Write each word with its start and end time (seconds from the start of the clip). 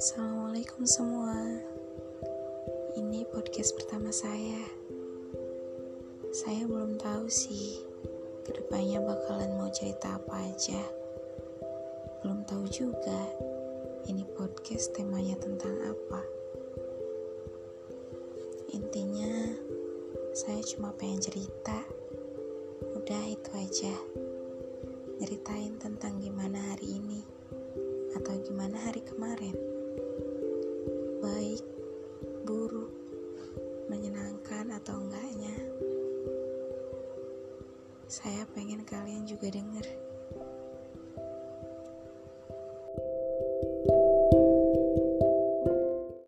Assalamualaikum 0.00 0.88
semua. 0.88 1.36
Ini 2.96 3.28
podcast 3.28 3.76
pertama 3.76 4.08
saya. 4.08 4.64
Saya 6.32 6.64
belum 6.64 6.96
tahu 6.96 7.28
sih 7.28 7.84
Ke 8.48 8.56
depannya 8.56 9.04
bakalan 9.04 9.60
mau 9.60 9.68
cerita 9.68 10.16
apa 10.16 10.40
aja. 10.40 10.80
Belum 12.24 12.48
tahu 12.48 12.64
juga 12.72 13.28
Ini 14.08 14.24
podcast 14.40 14.96
temanya 14.96 15.36
tentang 15.36 15.76
apa. 15.84 16.24
Intinya 18.72 19.52
Saya 20.32 20.64
cuma 20.64 20.96
pengen 20.96 21.20
cerita. 21.20 21.76
Udah 22.96 23.20
itu 23.28 23.52
aja 23.52 23.92
atau 34.70 34.96
enggaknya. 35.02 35.56
Saya 38.10 38.42
pengen 38.54 38.82
kalian 38.86 39.26
juga 39.26 39.50
denger. 39.50 39.86
thank 43.60 43.90
you 43.90 43.99